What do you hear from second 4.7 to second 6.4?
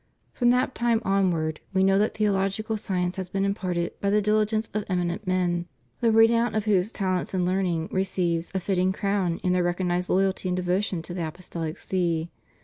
of eminent men the re